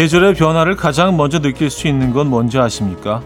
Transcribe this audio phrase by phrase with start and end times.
[0.00, 3.20] 계절의 변화를 가장 먼저 느낄 수 있는 건 뭔지 아십니까?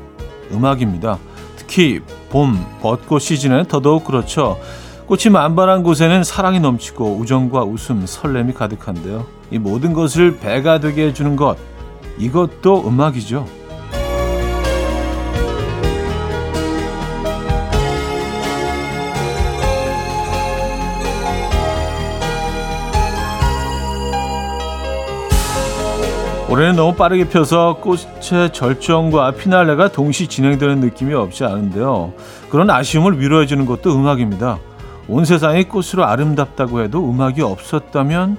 [0.51, 1.19] 음악입니다.
[1.55, 2.01] 특히
[2.31, 4.59] 봄, 벚꽃 시즌엔 더더욱 그렇죠.
[5.07, 9.25] 꽃이 만발한 곳에는 사랑이 넘치고 우정과 웃음, 설렘이 가득한데요.
[9.53, 11.57] 이 모든 것을 배가 되게 해주는 것,
[12.19, 13.47] 이것도 음악이죠.
[26.55, 32.13] 올해는 너무 빠르게 펴서 꽃의 절정과 피날레가 동시 진행되는 느낌이 없지 않은데요.
[32.49, 34.61] 그런 아쉬움을 위로해주는 것도 음악입니다.
[35.09, 38.37] 온 세상이 꽃으로 아름답다고 해도 음악이 없었다면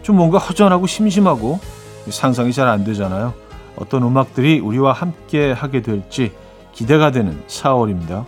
[0.00, 1.60] 좀 뭔가 허전하고 심심하고
[2.08, 3.34] 상상이 잘 안 되잖아요.
[3.76, 6.32] 어떤 음악들이 우리와 함께 하게 될지
[6.72, 8.24] 기대가 되는 4월입니다.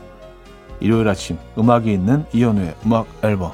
[0.80, 3.52] 일요일 아침 음악이 있는 이현우의 음악 앨범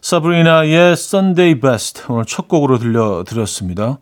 [0.00, 3.98] 사브리나의 Sunday Best 오늘 첫 곡으로 들려드렸습니다.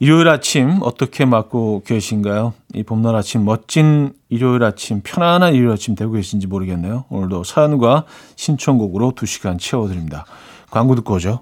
[0.00, 2.54] 일요일 아침 어떻게 맞고 계신가요?
[2.74, 7.04] 이 봄날 아침 멋진 일요일 아침 편안한 일요일 아침 되고 계신지 모르겠네요.
[7.08, 8.04] 오늘도 사연과
[8.36, 10.24] 신청곡으로 2시간 채워드립니다.
[10.70, 11.40] 광고 듣고 오죠.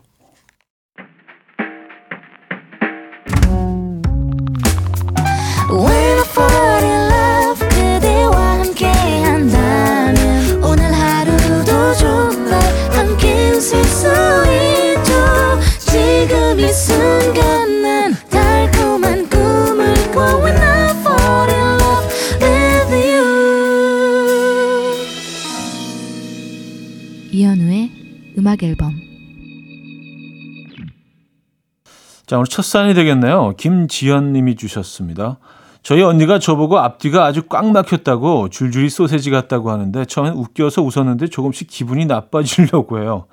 [32.26, 33.54] 자, 오늘 첫 사연이 되겠네요.
[33.56, 35.38] 김지연 님이 주셨습니다.
[35.82, 41.68] 저희 언니가 저보고 앞뒤가 아주 꽉 막혔다고 줄줄이 소세지 같다고 하는데 처음엔 웃겨서 웃었는데 조금씩
[41.68, 43.26] 기분이 나빠지려고 해요.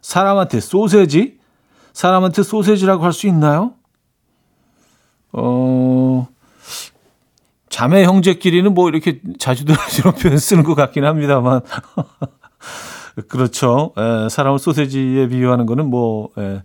[0.00, 1.38] 사람한테 소세지?
[1.92, 3.74] 사람한테 소세지라고 할 수 있나요?
[5.34, 6.26] 어,
[7.68, 11.60] 자매 형제끼리는 뭐 이렇게 자주 들어 이런 표현 쓰는 것 같긴 합니다만.
[13.28, 13.92] 그렇죠.
[13.98, 16.62] 에, 사람을 소세지에 비유하는 거는 뭐 에,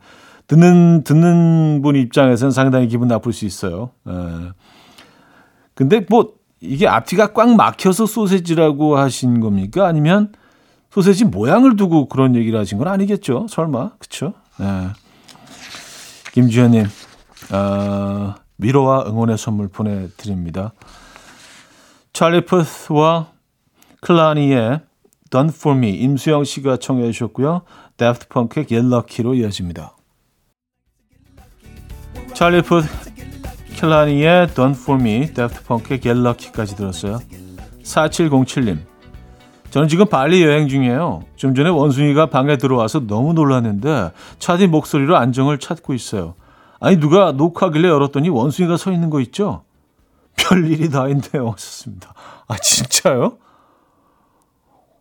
[0.48, 3.92] 듣는 듣는 분 입장에서는 상당히 기분 나쁠 수 있어요.
[4.08, 4.12] 에.
[5.74, 9.86] 근데 뭐 이게 앞뒤가 꽉 막혀서 소세지라고 하신 겁니까?
[9.86, 10.32] 아니면
[10.90, 13.48] 소세지 모양을 두고 그런 얘기를 하신 건 아니겠죠?
[13.50, 14.34] 설마 그렇죠?
[14.58, 14.88] 네.
[16.32, 16.86] 김주현님
[17.52, 20.74] 어, 위로와 응원의 선물 보내드립니다.
[22.14, 23.28] 찰리 푸스와
[24.02, 24.82] 클라니의
[25.30, 27.62] Done For Me 임수영 씨가 청해 주셨고요.
[27.98, 29.97] 다프트 펑크의 Get Lucky로 이어집니다.
[32.38, 32.84] 찰리 푸스
[33.78, 37.18] 켈라니의 Done For Me, 다프트 펑크의 Get Lucky까지 들었어요.
[37.82, 38.78] 4707님
[39.72, 41.24] 저는 지금 발리 여행 중이에요.
[41.36, 46.36] 좀 전에 원숭이가 방에 들어와서 너무 놀랐는데 차디 목소리로 안정을 찾고 있어요.
[46.80, 49.64] 아니 누가 노크하길래 열었더니 원숭이가 서 있는 거 있죠?
[50.36, 51.50] 별일이 다 있네요.
[51.54, 52.14] 하셨습니다.
[52.48, 53.38] 아 진짜요?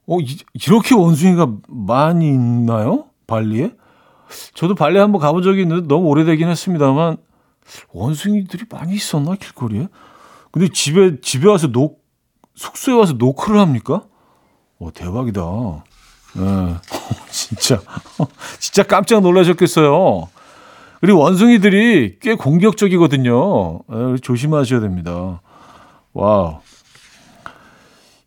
[0.07, 3.09] 어, 이, 이렇게 원숭이가 많이 있나요?
[3.27, 3.75] 발리에?
[4.55, 7.26] 저도 발리 한번 가본 적이 있는데 너무 오래되긴 했습니다만
[7.93, 9.89] 원숭이들이 많이 있었나 길거리에?
[10.53, 12.05] 근데 집에 집에 와서 녹
[12.55, 14.05] 숙소에 와서 노크를 합니까?
[14.79, 15.43] 어 대박이다.
[16.35, 16.75] 네.
[17.31, 17.81] 진짜
[18.59, 20.29] 진짜 깜짝 놀라셨겠어요.
[21.01, 23.81] 그리고 원숭이들이 꽤 공격적이거든요.
[23.89, 25.43] 네, 조심하셔야 됩니다.
[26.13, 26.61] 와우.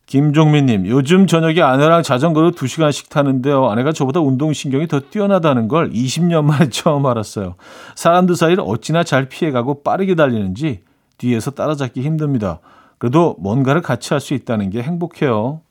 [0.09, 3.69] 김종민님, 요즘 저녁에 아내랑 자전거를 2시간씩 타는데요.
[3.69, 7.53] 아내가 저보다 운동신경이 더 뛰어나다는 걸 20년 만에 처음 알았어요.
[7.93, 10.79] 사람들 사이를 어찌나 잘 피해가고 빠르게 달리는지
[11.19, 12.59] 뒤에서 따라잡기 힘듭니다.
[12.97, 15.61] 그래도 뭔가를 같이 할 수 있다는 게 행복해요.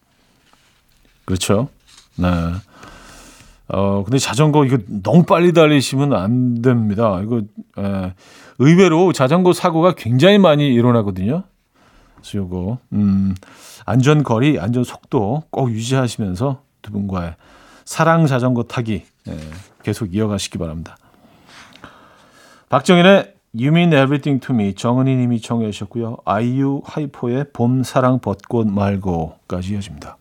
[1.25, 1.69] 그렇죠.
[2.15, 2.29] 네.
[3.67, 7.21] 어, 근데 자전거 이거 너무 빨리 달리시면 안 됩니다.
[7.25, 8.15] 이거, 에, 예.
[8.61, 11.43] 의외로 자전거 사고가 굉장히 많이 일어나거든요.
[12.23, 13.35] 그래서 음,
[13.85, 17.35] 안전 거리, 안전 속도 꼭 유지하시면서 두 분과의
[17.85, 19.39] 사랑 자전거 타기 예,
[19.83, 20.97] 계속 이어가시기 바랍니다.
[22.69, 26.19] 박정현의 You Mean Everything to Me 정은희 님이 청해 주셨고요.
[26.25, 30.19] 아이유 하이포의 봄 사랑 벚꽃 말고까지 이어집니다.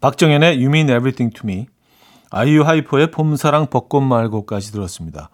[0.00, 1.66] 박정현의 You Mean Everything to Me
[2.30, 5.30] 아이유 하이포의 봄 사랑 벚꽃 말고까지 들었습니다.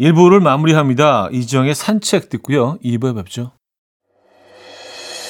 [0.00, 1.28] 1부를 마무리합니다.
[1.32, 2.78] 이정의 산책 듣고요.
[2.78, 3.52] 2부에 뵙죠.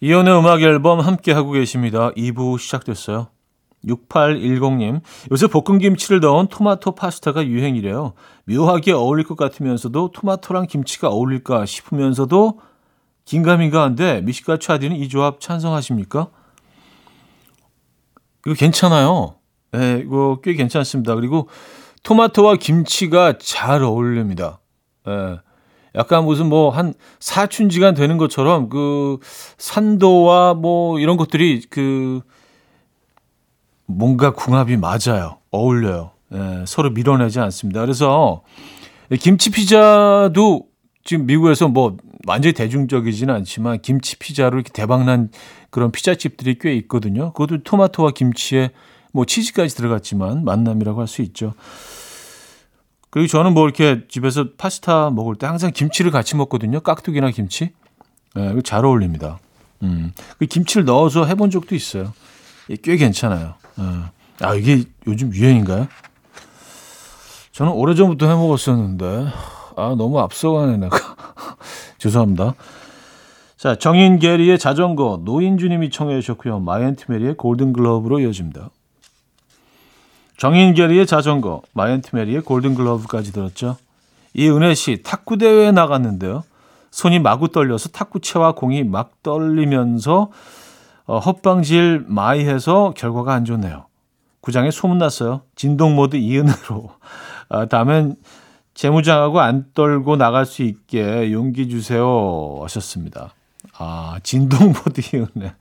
[0.00, 2.10] 이연의 음악 앨범 함께 하고 계십니다.
[2.12, 3.28] 2부 시작됐어요.
[3.84, 5.00] 6810님,
[5.30, 8.14] 요새 볶음김치를 넣은 토마토 파스타가 유행이래요.
[8.44, 12.60] 묘하게 어울릴 것 같으면서도 토마토랑 김치가 어울릴까 싶으면서도
[13.24, 16.28] 긴가민가 한데 미식가 차디는 이 조합 찬성하십니까?
[18.46, 19.36] 이거 괜찮아요.
[19.72, 21.14] 네, 이거 꽤 괜찮습니다.
[21.14, 21.48] 그리고
[22.02, 24.60] 토마토와 김치가 잘 어울립니다.
[25.06, 25.38] 네,
[25.94, 29.18] 약간 무슨 뭐 한 사춘지간 되는 것처럼 그
[29.58, 32.20] 산도와 뭐 이런 것들이 그
[33.86, 35.38] 뭔가 궁합이 맞아요.
[35.50, 36.12] 어울려요.
[36.32, 37.80] 예, 서로 밀어내지 않습니다.
[37.80, 38.42] 그래서
[39.20, 40.66] 김치 피자도
[41.04, 41.96] 지금 미국에서 뭐
[42.26, 45.30] 완전히 대중적이지는 않지만 김치 피자로 이렇게 대박난
[45.70, 47.32] 그런 피자집들이 꽤 있거든요.
[47.32, 48.70] 그것도 토마토와 김치에
[49.12, 51.54] 뭐 치즈까지 들어갔지만 만남이라고 할 수 있죠.
[53.10, 56.80] 그리고 저는 뭐 이렇게 집에서 파스타 먹을 때 항상 김치를 같이 먹거든요.
[56.80, 57.72] 깍두기나 김치.
[58.36, 59.38] 예, 잘 어울립니다.
[59.82, 62.12] 음, 그 김치를 넣어서 해본 적도 있어요.
[62.82, 63.54] 꽤 괜찮아요.
[63.80, 64.44] 예.
[64.44, 65.88] 아, 이게 요즘 유행인가요?
[67.52, 69.26] 저는 오래전부터 해 먹었었는데,
[69.76, 70.96] 아, 너무 앞서가네, 내가.
[71.98, 72.54] 죄송합니다.
[73.56, 76.60] 자, 정인 게리의 자전거, 노인주님이 청해 주셨고요.
[76.60, 78.70] 마이 앤트 메리의 골든글러브로 이어집니다.
[80.40, 83.76] 정인 게리의 자전거, 마이 앤트 메리의 골든글러브까지 들었죠.
[84.32, 86.44] 이은혜 씨, 탁구 대회에 나갔는데요.
[86.90, 90.30] 손이 마구 떨려서 탁구채와 공이 막 떨리면서
[91.04, 93.84] 어, 헛방질 마이 해서 결과가 안 좋네요.
[94.40, 95.42] 구장에 소문났어요.
[95.56, 96.88] 진동 모드 이은혜로.
[97.50, 98.16] 아, 다음엔
[98.72, 103.34] 재무장하고 안 떨고 나갈 수 있게 용기 주세요 하셨습니다.
[103.76, 105.52] 아, 진동 모드 이은혜.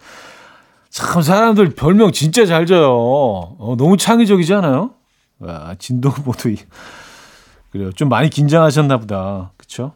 [0.90, 2.90] 참 사람들 별명 진짜 잘 져요.
[2.92, 4.92] 어, 너무 창의적이지 않아요?
[5.40, 6.58] 와, 진동 모드 이
[7.72, 7.92] 그래요.
[7.92, 9.52] 좀 많이 긴장하셨나 보다.
[9.58, 9.94] 그쵸?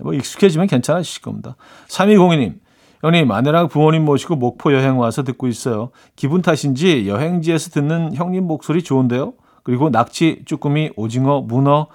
[0.00, 1.56] 뭐 익숙해지면 괜찮으실 겁니다.
[1.88, 2.60] 3202님.
[3.02, 5.90] 형님, 아내랑 부모님 모시고 목포 여행 와서 듣고 있어요.
[6.14, 9.34] 기분 탓인지 여행지에서 듣는 형님 목소리 좋은데요?
[9.64, 11.88] 그리고 낙지, 쭈꾸미, 오징어, 문어.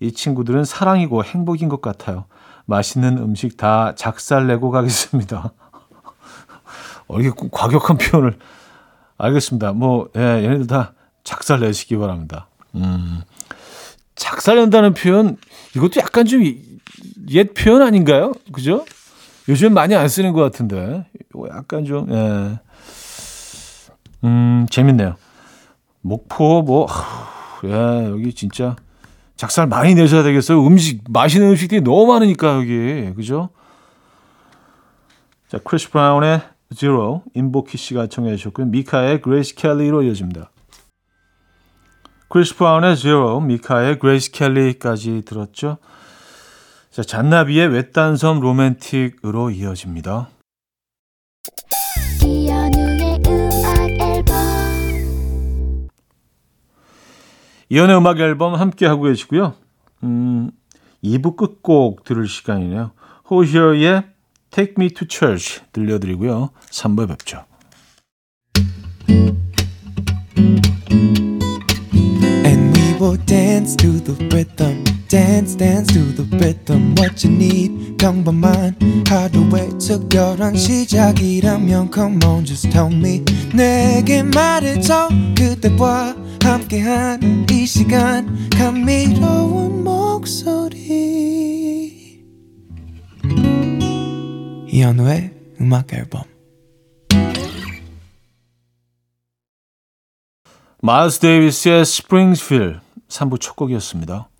[0.00, 2.24] 이 친구들은 사랑이고 행복인 것 같아요.
[2.66, 5.52] 맛있는 음식 다 작살내고 가겠습니다.
[7.12, 8.38] 어, 이게 과격한 표현을.
[9.18, 9.72] 알겠습니다.
[9.72, 10.94] 뭐, 예, 얘네들 다
[11.24, 12.48] 작살 내시기 바랍니다.
[12.74, 13.22] 음,
[14.14, 15.36] 작살 낸다는 표현,
[15.76, 16.42] 이것도 약간 좀
[17.28, 18.32] 옛 표현 아닌가요?
[18.52, 18.84] 그죠?
[19.48, 21.06] 요즘 많이 안 쓰는 것 같은데
[21.50, 22.58] 약간 좀 예.
[24.24, 25.16] 음 재밌네요.
[26.00, 26.86] 목포 뭐
[27.64, 27.70] 예,
[28.10, 28.76] 여기 진짜
[29.36, 30.64] 작살 많이 내셔야 되겠어요.
[30.66, 33.48] 음식 맛있는 음식들이 너무 많으니까 여기 그죠?
[35.48, 36.40] 자 크리스 브라운의
[36.74, 38.66] Zero 인보키 씨가 청해 주셨고요.
[38.66, 40.50] 미카의 그레이스 켈리로 이어집니다.
[42.28, 45.76] 크리스 브라운의 Zero, 미카의 그레이스 켈리까지 들었죠.
[46.90, 50.30] 자, 잔나비의 외딴섬 로맨틱으로 이어집니다.
[57.68, 59.54] 이현우의 음악 앨범 함께 하고 계시고요.
[60.04, 60.50] 음,
[61.02, 62.92] 2부 끝곡 들을 시간이네요.
[63.30, 64.11] 호시어의
[64.52, 66.50] Take Me to Church 들려드리고요.
[66.70, 67.44] 3부에 뵙죠.
[73.02, 78.76] Will dance to the rhythm dance dance to the rhythm what you need 평범한
[79.08, 89.82] 하루의 특별한 시작이라면 come on just tell me 내게 말해줘 그대와 함께한 이 시간 감미로운
[89.82, 91.12] 목소리
[94.74, 96.22] 이현우의 음악 앨범
[100.80, 104.30] 마일스 데이비스의 스프링스필 3부 첫 곡이었습니다.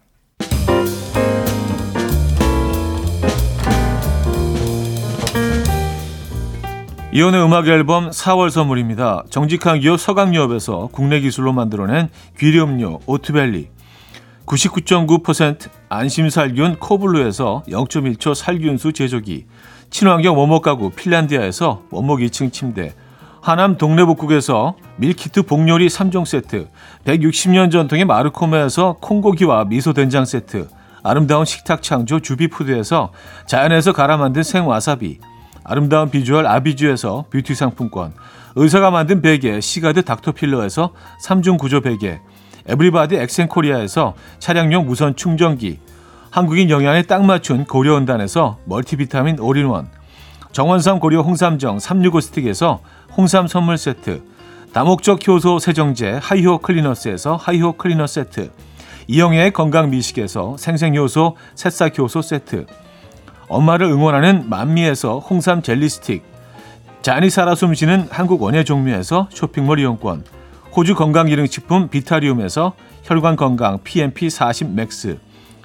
[7.13, 9.25] 이현우의 음악 앨범 4월 선물입니다.
[9.29, 12.09] 정직한 기업 서강유업에서 국내 기술로 만들어낸
[12.39, 13.69] 귀리음료 오트벨리
[14.47, 19.45] 99.9% 안심살균 코블루에서 0.1초 살균수 제조기
[19.93, 22.95] 친환경 원목 가구 핀란디아에서 원목 2층 침대
[23.43, 26.69] 하남 동래복국에서 밀키트 복요리 3종 세트
[27.05, 30.69] 160년 전통의 마루코메에서 콩고기와 미소 된장 세트
[31.05, 33.13] 아름다운 식탁 창조 주비푸드에서
[33.47, 35.19] 자연에서 갈아 만든 생와사비
[35.65, 38.13] 아름다운 비주얼 아비주에서 뷰티 상품권,
[38.57, 40.93] 의사가 만든 베개 시가드 닥터필러에서
[41.25, 42.21] 3중 구조 베개,
[42.67, 45.79] 에브리바디 엑센코리아에서 차량용 무선 충전기,
[46.33, 49.91] 한국인 영양에 딱 맞춘 고려원단에서 멀티비타민 올인원,
[50.53, 52.81] 정원삼 고려 홍삼정 365 스틱에서
[53.15, 54.23] 홍삼 선물 세트,
[54.73, 58.51] 다목적 효소 세정제 하이호 클리너스에서 하이호 클리너 세트,
[59.09, 62.65] 이영애의 건강 미식에서 생생효소 새싹효소 세트,
[63.49, 66.23] 엄마를 응원하는 만미에서 홍삼 젤리 스틱,
[67.03, 70.25] 자연이 살아 숨쉬는 한국 원예 종묘에서 쇼핑몰 이용권,
[70.75, 72.73] 호주 건강기능식품 비타리움에서
[73.03, 75.19] 혈관 건강 PMP 40 Max,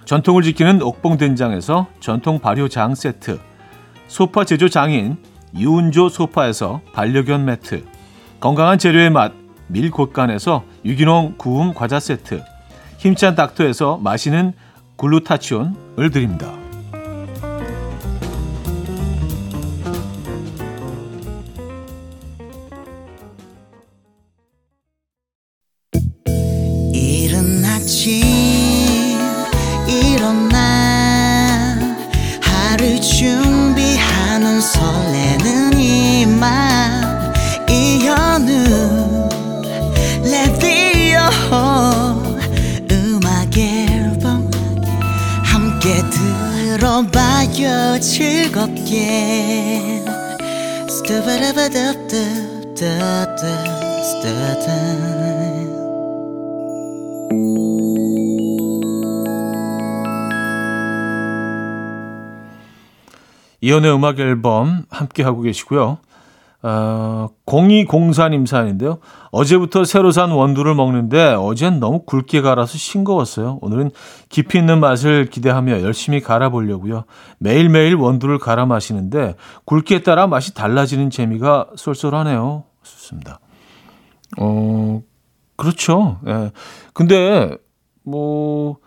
[0.08, 3.42] 전통을 지키는 옥봉된장에서 전통 발효장 세트,
[4.08, 5.18] 소파 제조 장인
[5.54, 7.84] 유운조 소파에서 반려견 매트,
[8.40, 9.34] 건강한 재료의 맛
[9.68, 12.42] 밀곳간에서 유기농 구움 과자 세트,
[13.00, 14.54] 힘찬 닥터에서 마시는
[14.96, 16.54] 글루타치온을 드립니다.
[46.98, 50.02] 들어봐요 즐겁게
[63.62, 65.98] 이연의 음악 앨범 함께 하고 계시고요.
[66.64, 68.98] 어, 0204님 사연인데요.
[69.32, 73.60] 어제부터 새로 산 원두를 먹는데 어젠 너무 굵게 갈아서 싱거웠어요.
[73.62, 73.92] 오늘은
[74.30, 77.06] 깊이 있는 맛을 기대하며 열심히 갈아보려고요.
[77.38, 79.36] 매일매일 원두를 갈아 마시는데
[79.66, 82.64] 굵기에 따라 맛이 달라지는 재미가 쏠쏠하네요.
[82.82, 83.40] 좋습니다.
[84.40, 85.02] 어,
[85.56, 86.20] 그렇죠.
[86.28, 86.52] 예.
[86.94, 87.56] 근데
[88.04, 88.78] 뭐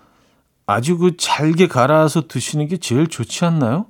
[0.67, 3.87] 아주 그 잘게 갈아서 드시는 게 제일 좋지 않나요?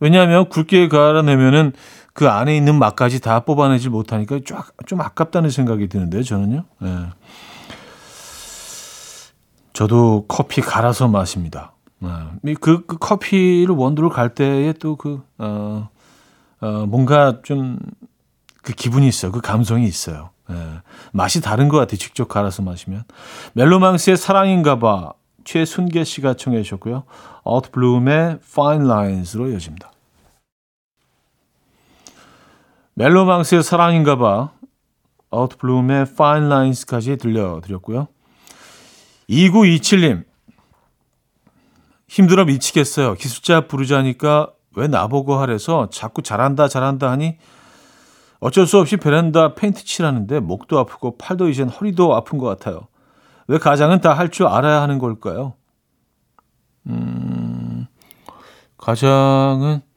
[0.00, 1.72] 왜냐하면 굵게 갈아내면은
[2.14, 4.40] 그 안에 있는 맛까지 다 뽑아내지 못하니까
[4.86, 6.64] 좀 아깝다는 생각이 드는데요, 저는요.
[6.80, 7.06] 네.
[9.74, 11.72] 저도 커피 갈아서 마십니다.
[12.42, 12.54] 네.
[12.60, 15.90] 그, 그 커피를 원두를 갈 때에 또 그, 어,
[16.60, 17.78] 어, 뭔가 좀
[18.64, 19.30] 그 기분이 있어요.
[19.30, 20.30] 그 감성이 있어요.
[20.48, 20.56] 네.
[21.12, 21.98] 맛이 다른 것 같아요.
[21.98, 23.04] 직접 갈아서 마시면.
[23.52, 25.12] 멜로망스의 사랑인가 봐.
[25.44, 27.04] 최순계 씨가 청해 주셨고요.
[27.44, 29.92] 아웃블룸의 Fine Lines로 이어집니다.
[32.94, 34.52] 멜로망스의 사랑인가 봐.
[35.30, 38.06] 아웃블룸의 Fine Lines까지 들려드렸고요.
[39.28, 40.24] 2927님.
[42.06, 43.14] 힘들어 미치겠어요.
[43.14, 47.38] 기술자 부르자니까 왜 나보고 하래서 자꾸 잘한다 잘한다 하니
[48.38, 52.86] 어쩔 수 없이 베란다 페인트 칠하는데 목도 아프고 팔도 이젠 허리도 아픈 것 같아요.
[53.48, 55.54] 왜 가장은 다 할 줄 알아야 하는 걸까요?
[56.86, 57.86] 음,
[58.78, 59.93] 가장은 아,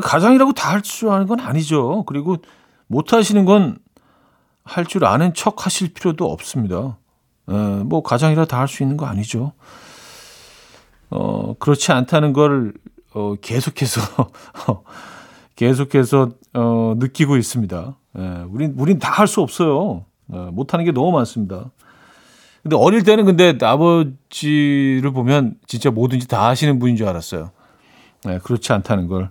[0.00, 2.04] 가장이라고 다 할 줄 아는 건 아니죠.
[2.06, 2.36] 그리고
[2.86, 3.78] 못 하시는 건
[4.64, 6.98] 할 줄 아는 척 하실 필요도 없습니다.
[7.48, 9.52] 에, 예, 뭐 가장이라 다 할 수 있는 거 아니죠.
[11.10, 12.72] 어, 그렇지 않다는 걸
[13.14, 14.00] 어, 계속해서
[15.56, 17.96] 계속해서 어, 느끼고 있습니다.
[18.18, 20.04] 예, 우린 우린 다 할 수 없어요.
[20.32, 21.70] 예, 못하는 게 너무 많습니다.
[22.62, 27.52] 근데 어릴 때는 근데 아버지를 보면 진짜 뭐든지 다 하시는 분인 줄 알았어요.
[28.28, 29.30] 예, 그렇지 않다는 걸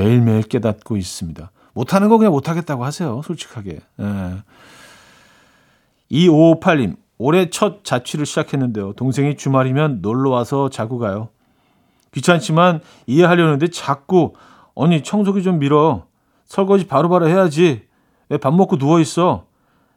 [0.00, 1.50] 매일매일 깨닫고 있습니다.
[1.72, 3.22] 못하는 거 그냥 못하겠다고 하세요.
[3.24, 3.80] 솔직하게.
[4.00, 4.42] 예.
[6.10, 8.92] 2558님, 올해 첫 자취를 시작했는데요.
[8.92, 11.30] 동생이 주말이면 놀러 와서 자고 가요.
[12.12, 14.34] 귀찮지만 이해하려는데 자꾸
[14.74, 16.06] 언니 청소기 좀 밀어.
[16.44, 17.86] 설거지 바로바로 바로 해야지.
[18.28, 19.46] 왜 밥 먹고 누워 있어?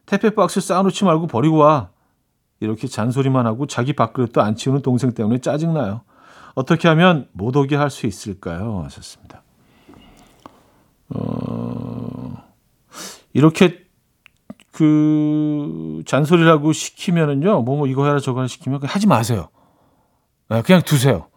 [0.06, 1.89] 택배 박스 쌓아놓지 말고 버리고 와.
[2.62, 6.01] 이렇게 잔소리만 하고 자기 밥그릇도 안 치우는 동생 때문에 짜증나요.
[6.56, 8.82] 어떻게 하면 못 오게 할 수 있을까요?
[8.86, 9.44] 하셨습니다.
[11.15, 12.43] 어,
[13.33, 13.85] 이렇게
[14.71, 19.49] 그 잔소리라고 시키면은요, 뭐, 뭐 이거 해라 저거 해라 시키면 하지 마세요.
[20.49, 21.27] 네, 그냥 두세요.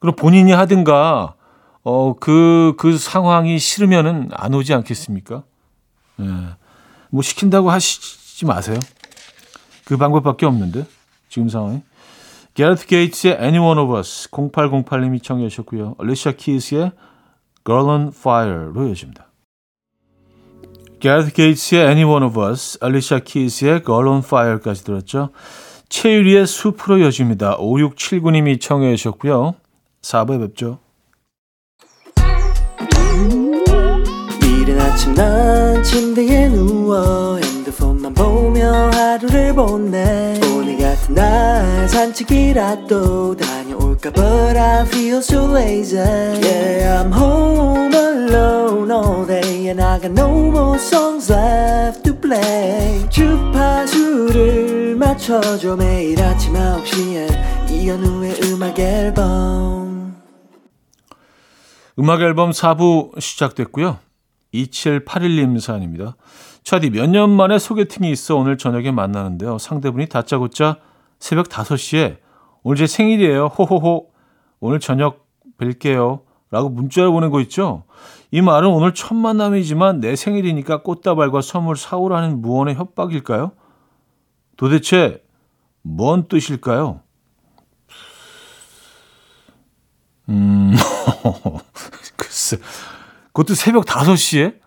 [0.00, 1.34] 그럼 본인이 하든가,
[1.82, 5.42] 어, 그, 그 상황이 싫으면은 안 오지 않겠습니까?
[6.16, 6.26] 네.
[7.10, 8.78] 뭐 시킨다고 하시지 마세요.
[9.84, 10.86] 그 방법밖에 없는데,
[11.28, 11.82] 지금 상황이.
[12.54, 15.94] 가레스 게이츠의 Anyone of Us 0808님이 청해 주셨고요.
[15.98, 16.92] 알리샤 키스의
[17.66, 19.26] Girl on Fire로 이어집니다.
[21.00, 25.30] 가레스 게이츠의 Anyone of Us, 알리샤 키스의 Girl on Fire까지 들었죠.
[25.88, 27.58] 최유리의 숲으로 이어집니다.
[27.58, 29.54] 5679님이 청해 주셨고요.
[30.02, 30.78] 4부에 뵙죠.
[34.42, 43.55] 이른 아침 난 침대에 누워 핸드폰만 보며 하루를 보내 오늘 같은 날 산책이라도 다
[43.96, 50.12] 볼까 But I feel so lazy Yeah I'm home alone all day And I got
[50.12, 60.16] no more songs left to play 주파수를 맞춰줘 매일 아침 9시에 이현우의 음악 앨범
[61.98, 63.98] 음악 앨범 4부 시작됐고요.
[64.52, 66.16] 2781님 사연입니다.
[66.62, 69.56] 차디 몇 년 만에 소개팅이 있어 오늘 저녁에 만나는데요.
[69.58, 70.76] 상대분이 다짜고짜
[71.18, 72.18] 새벽 5시에
[72.66, 73.46] 오늘 제 생일이에요.
[73.46, 74.10] 호호호.
[74.58, 75.24] 오늘 저녁
[75.58, 76.22] 뵐게요.
[76.50, 77.84] 라고 문자를 보낸 거 있죠.
[78.32, 83.52] 이 말은 오늘 첫 만남이지만 내 생일이니까 꽃다발과 선물 사오라는 무언의 협박일까요?
[84.56, 85.22] 도대체
[85.82, 87.02] 뭔 뜻일까요?
[90.28, 90.74] 음,
[92.18, 92.56] 글쎄.
[93.26, 94.58] 그것도 새벽 5시에?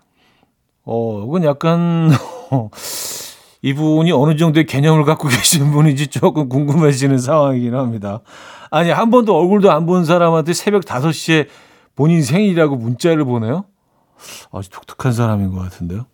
[0.85, 2.11] 어, 그건 약간,
[3.61, 8.21] 이분이 어느 정도의 개념을 갖고 계신 분인지 조금 궁금해지는 상황이긴 합니다.
[8.71, 11.47] 아니, 한 번도 얼굴도 안 본 사람한테 새벽 5시에
[11.95, 13.65] 본인 생일이라고 문자를 보내요?
[14.51, 16.05] 아주 독특한 사람인 것 같은데요.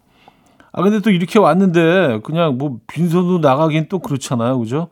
[0.72, 4.60] 아, 근데 또 이렇게 왔는데 그냥 뭐 빈손으로 나가긴 또 그렇잖아요.
[4.60, 4.90] 그죠?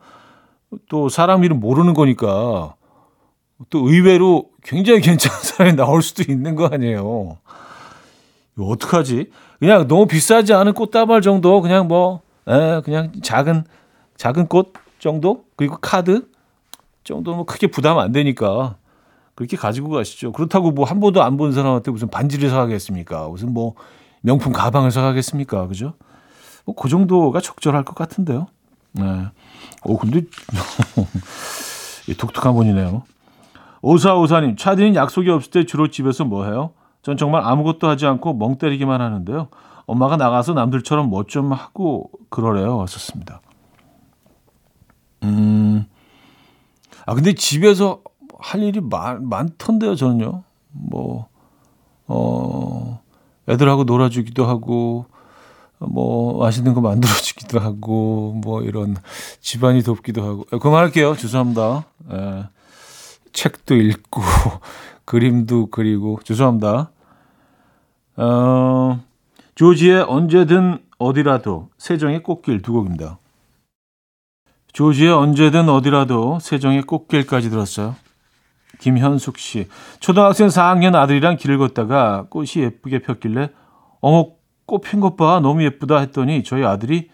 [0.88, 2.74] 또 사람 이름 모르는 거니까
[3.70, 7.38] 또 의외로 굉장히 괜찮은 사람이 나올 수도 있는 거 아니에요.
[8.58, 9.30] 어떡하지?
[9.58, 13.64] 그냥 너무 비싸지 않은 꽃다발 정도 그냥 뭐 에, 그냥 작은
[14.16, 16.28] 작은 꽃 정도 그리고 카드
[17.04, 18.76] 정도는 뭐 크게 부담 안 되니까
[19.34, 20.32] 그렇게 가지고 가시죠.
[20.32, 23.28] 그렇다고 뭐 한 번도 안 본 사람한테 무슨 반지를 사가겠습니까?
[23.28, 23.74] 무슨 뭐
[24.22, 25.66] 명품 가방을 사가겠습니까?
[25.66, 25.94] 그죠?
[26.64, 28.46] 뭐 그 정도가 적절할 것 같은데요.
[28.92, 29.26] 네.
[29.84, 30.22] 오 근데
[32.18, 33.02] 독특한 분이네요.
[33.82, 36.70] 오사오사님, 차디는 약속이 없을 때 주로 집에서 뭐 해요?
[37.02, 39.48] 전 정말 아무것도 하지 않고 멍 때리기만 하는데요.
[39.86, 42.76] 엄마가 나가서 남들처럼 뭐 좀 하고 그러래요.
[42.78, 43.40] 왔었습니다.
[45.24, 45.86] 음,
[47.06, 48.02] 아, 근데 집에서
[48.38, 50.42] 할 일이 많, 많던데요, 저는요.
[50.72, 51.28] 뭐,
[52.06, 53.00] 어,
[53.48, 55.06] 애들하고 놀아주기도 하고,
[55.78, 58.96] 뭐, 맛있는 거 만들어주기도 하고, 뭐, 이런
[59.40, 60.58] 집안이 돕기도 하고.
[60.58, 61.16] 그만할게요.
[61.16, 61.84] 죄송합니다.
[62.12, 62.44] 예.
[63.32, 64.20] 책도 읽고,
[65.06, 66.90] 그림도 그리고, 죄송합니다.
[68.16, 69.00] 어,
[69.54, 73.18] 조지의 언제든 어디라도, 세정의 꽃길 두 곡입니다.
[74.72, 77.94] 조지의 언제든 어디라도, 세정의 꽃길까지 들었어요.
[78.80, 79.68] 김현숙 씨.
[80.00, 83.50] 초등학생 4학년 아들이랑 길을 걷다가 꽃이 예쁘게 폈길래,
[84.00, 84.32] 어머,
[84.66, 85.40] 꽃 핀 것 봐.
[85.40, 87.10] 너무 예쁘다 했더니 저희 아들이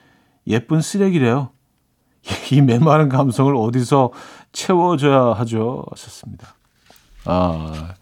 [0.46, 1.50] 예쁜 쓰레기래요.
[2.52, 4.12] 이 메마른 감성을 어디서
[4.52, 5.84] 채워줘야 하죠?
[5.90, 6.54] 하셨습니다.
[7.24, 7.94] 아.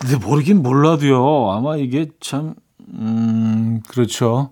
[0.00, 1.50] 근데 모르긴 몰라도요.
[1.52, 2.54] 아마 이게 참,
[2.94, 4.50] 음, 그렇죠.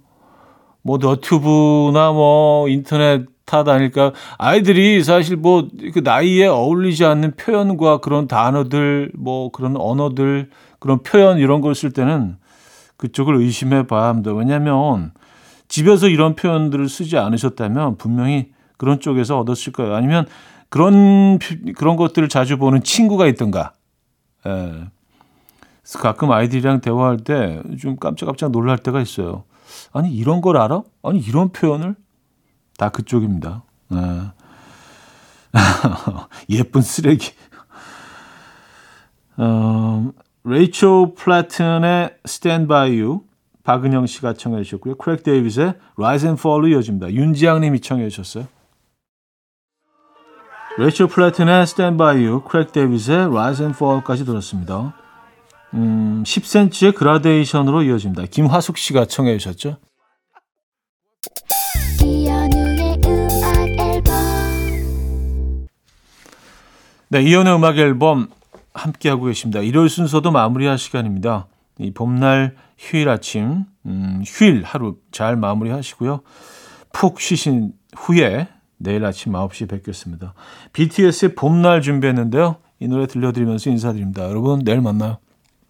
[0.83, 9.13] 뭐 너튜브나 뭐 인터넷 타다니까 아이들이 사실 뭐 그 나이에 어울리지 않는 표현과 그런 단어들
[9.15, 12.37] 뭐 그런 언어들 그런 표현 이런 걸 쓸 때는
[12.97, 14.33] 그쪽을 의심해 봐야 합니다.
[14.33, 15.13] 왜냐하면
[15.69, 19.95] 집에서 이런 표현들을 쓰지 않으셨다면 분명히 그런 쪽에서 얻었을 거예요.
[19.95, 20.27] 아니면
[20.69, 21.39] 그런
[21.77, 23.73] 그런 것들을 자주 보는 친구가 있던가.
[24.47, 24.85] 예.
[26.01, 29.45] 가끔 아이들이랑 대화할 때 좀 깜짝깜짝 놀랄 때가 있어요.
[29.93, 30.83] 아니 이런 걸 알아?
[31.03, 31.95] 아니 이런 표현을
[32.79, 33.63] 다 그쪽입니다.
[33.91, 33.99] 네.
[36.51, 37.33] 예쁜 쓰레기.
[39.37, 40.11] 어,
[40.45, 43.23] 레이첼 플래튼의 Stand By You
[43.65, 44.97] 박은영 씨가 청해 주셨고요.
[44.97, 47.13] 크렉 데이빗의 Rise and Fall로 이어집니다.
[47.13, 48.47] 윤지양 님이 청해 주셨어요.
[50.77, 54.95] 레이첼 플래튼의 Stand By You, 크렉 데이빗의 Rise and Fall까지 들었습니다.
[55.75, 58.27] 음, 10cm의 그라데이션으로 이어집니다.
[58.31, 59.79] 김화숙 씨가 청해 주셨죠.
[67.09, 68.29] 네, 이연의 음악 앨범
[68.73, 69.61] 함께하고 계십니다.
[69.61, 71.47] 일요일 순서도 마무리할 시간입니다.
[71.79, 76.23] 이 봄날 휴일 아침, 음, 휴일 하루 잘 마무리하시고요.
[76.93, 80.35] 푹 쉬신 후에 내일 아침 9시 뵙겠습니다.
[80.73, 82.57] BTS의 봄날 준비했는데요.
[82.81, 84.25] 이 노래 들려드리면서 인사드립니다.
[84.29, 85.19] 여러분, 내일 만나요.